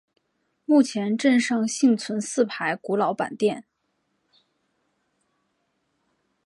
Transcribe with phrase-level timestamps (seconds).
[0.65, 3.65] 目前镇上幸存四排古老板店。